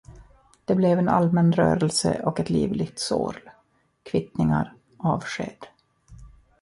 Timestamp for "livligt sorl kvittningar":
2.49-4.75